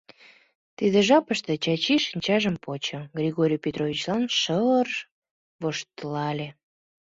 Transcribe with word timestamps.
Тиде 0.77 0.99
жапыште 1.07 1.53
Чачи 1.63 1.95
шинчажым 2.07 2.55
почо, 2.63 2.99
Григорий 3.17 3.63
Петровичлан 3.65 4.23
шыр-р 4.39 4.89
воштылале. 5.61 6.49